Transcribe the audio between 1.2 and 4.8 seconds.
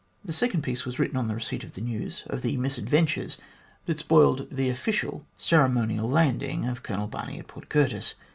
the receipt of the news of the misadventures that spoiled the